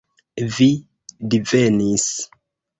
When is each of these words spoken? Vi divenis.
Vi 0.55 0.69
divenis. 1.35 2.11